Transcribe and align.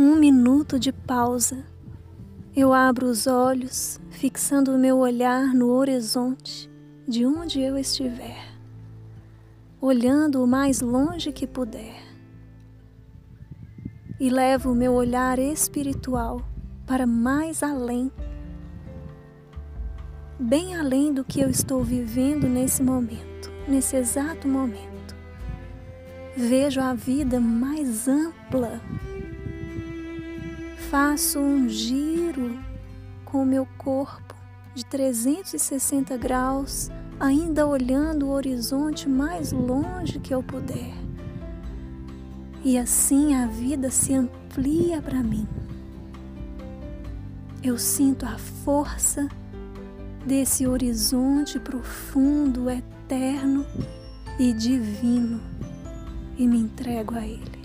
minuto 0.00 0.78
de 0.78 0.92
pausa, 0.92 1.64
eu 2.54 2.72
abro 2.72 3.06
os 3.06 3.26
olhos, 3.26 4.00
fixando 4.10 4.72
o 4.72 4.78
meu 4.78 4.98
olhar 4.98 5.52
no 5.52 5.68
horizonte 5.70 6.70
de 7.06 7.26
onde 7.26 7.60
eu 7.60 7.76
estiver, 7.76 8.54
olhando 9.80 10.42
o 10.42 10.46
mais 10.46 10.80
longe 10.80 11.32
que 11.32 11.46
puder. 11.46 12.00
E 14.20 14.30
levo 14.30 14.70
o 14.70 14.74
meu 14.74 14.92
olhar 14.92 15.38
espiritual 15.38 16.40
para 16.86 17.06
mais 17.06 17.62
além, 17.62 18.10
bem 20.38 20.76
além 20.76 21.12
do 21.12 21.24
que 21.24 21.40
eu 21.40 21.50
estou 21.50 21.82
vivendo 21.82 22.48
nesse 22.48 22.82
momento, 22.82 23.50
nesse 23.66 23.96
exato 23.96 24.46
momento. 24.46 24.92
Vejo 26.36 26.80
a 26.80 26.94
vida 26.94 27.40
mais 27.40 28.08
ampla. 28.08 28.80
Faço 30.92 31.40
um 31.40 31.68
giro 31.68 32.56
com 33.24 33.42
o 33.42 33.46
meu 33.46 33.66
corpo 33.78 34.36
de 34.74 34.84
360 34.84 36.16
graus, 36.18 36.88
ainda 37.18 37.66
olhando 37.66 38.26
o 38.26 38.30
horizonte 38.30 39.08
mais 39.08 39.50
longe 39.50 40.20
que 40.20 40.32
eu 40.32 40.42
puder. 40.42 40.94
E 42.62 42.78
assim 42.78 43.34
a 43.34 43.46
vida 43.46 43.90
se 43.90 44.14
amplia 44.14 45.02
para 45.02 45.20
mim 45.20 45.48
eu 47.62 47.78
sinto 47.78 48.26
a 48.26 48.36
força 48.64 49.28
desse 50.26 50.66
horizonte 50.66 51.60
profundo, 51.60 52.68
eterno 52.68 53.64
e 54.36 54.52
divino 54.52 55.40
e 56.36 56.46
me 56.46 56.58
entrego 56.58 57.14
a 57.14 57.24
Ele. 57.24 57.61